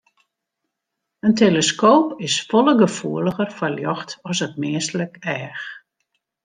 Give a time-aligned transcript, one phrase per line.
[1.27, 5.67] In teleskoop is folle gefoeliger foar ljocht as it minsklik each.